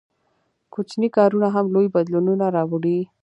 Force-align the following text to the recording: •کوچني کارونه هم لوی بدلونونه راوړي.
•کوچني 0.73 1.07
کارونه 1.17 1.47
هم 1.55 1.65
لوی 1.73 1.87
بدلونونه 1.95 2.45
راوړي. 2.55 2.99